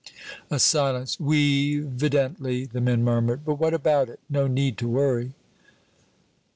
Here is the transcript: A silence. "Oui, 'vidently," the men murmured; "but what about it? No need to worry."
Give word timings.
A 0.49 0.57
silence. 0.59 1.19
"Oui, 1.19 1.77
'vidently," 1.77 2.65
the 2.65 2.81
men 2.81 3.03
murmured; 3.03 3.45
"but 3.45 3.59
what 3.59 3.75
about 3.75 4.09
it? 4.09 4.19
No 4.29 4.47
need 4.47 4.75
to 4.79 4.87
worry." 4.87 5.33